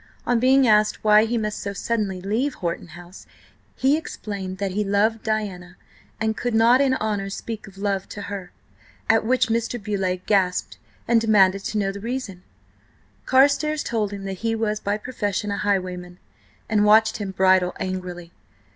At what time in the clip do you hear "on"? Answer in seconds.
0.25-0.39